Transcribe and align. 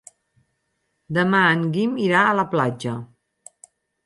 Demà 1.17 1.41
en 1.57 1.67
Guim 1.75 1.93
irà 2.07 2.25
a 2.25 2.33
la 2.41 2.47
platja. 2.55 2.97